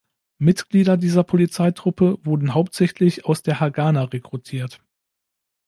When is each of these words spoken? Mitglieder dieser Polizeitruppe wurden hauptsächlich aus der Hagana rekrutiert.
Mitglieder 0.39 0.97
dieser 0.97 1.23
Polizeitruppe 1.23 2.17
wurden 2.23 2.55
hauptsächlich 2.55 3.25
aus 3.27 3.43
der 3.43 3.59
Hagana 3.59 4.05
rekrutiert. 4.05 4.81